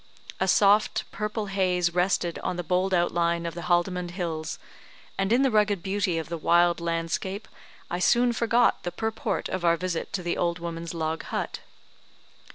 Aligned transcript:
A 0.39 0.47
soft 0.47 1.03
purple 1.11 1.45
haze 1.45 1.93
rested 1.93 2.39
on 2.39 2.55
the 2.55 2.63
bold 2.63 2.91
outline 2.91 3.45
of 3.45 3.53
the 3.53 3.61
Haldimand 3.65 4.09
hills, 4.17 4.57
and 5.15 5.31
in 5.31 5.43
the 5.43 5.51
rugged 5.51 5.83
beauty 5.83 6.17
of 6.17 6.27
the 6.27 6.39
wild 6.39 6.79
landscape 6.79 7.47
I 7.87 7.99
soon 7.99 8.33
forgot 8.33 8.81
the 8.81 8.91
purport 8.91 9.47
of 9.47 9.63
our 9.63 9.77
visit 9.77 10.11
to 10.13 10.23
the 10.23 10.37
old 10.37 10.57
woman's 10.57 10.95
log 10.95 11.21
hut. 11.25 11.59